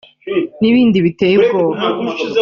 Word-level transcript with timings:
n’ibindi 0.59 0.97
biteye 1.05 1.35
ubwoba 1.41 1.79